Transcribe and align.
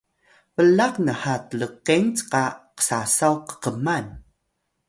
blaq 0.55 0.95
nha 1.07 1.33
tlqeng 1.49 2.05
cqa 2.19 2.43
sasaw 2.87 3.35
kk’man 3.61 4.05